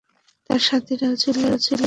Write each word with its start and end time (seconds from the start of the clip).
তার 0.49 0.61
সাথিরাও 0.67 1.15
ছিল 1.15 1.35
যথেষ্ট 1.43 1.67
অভিজ্ঞ। 1.67 1.79